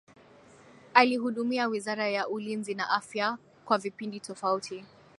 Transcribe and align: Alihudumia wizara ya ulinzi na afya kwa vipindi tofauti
Alihudumia 0.93 1.67
wizara 1.67 2.07
ya 2.09 2.27
ulinzi 2.27 2.75
na 2.75 2.89
afya 2.89 3.37
kwa 3.65 3.77
vipindi 3.77 4.19
tofauti 4.19 4.85